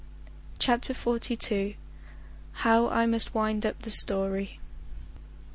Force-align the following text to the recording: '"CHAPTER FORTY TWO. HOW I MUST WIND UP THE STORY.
'"CHAPTER 0.57 0.95
FORTY 0.95 1.35
TWO. 1.35 1.75
HOW 2.65 2.87
I 2.89 3.05
MUST 3.05 3.35
WIND 3.35 3.67
UP 3.67 3.79
THE 3.83 3.91
STORY. 3.91 4.59